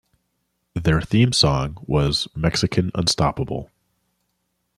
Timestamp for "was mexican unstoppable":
1.85-3.69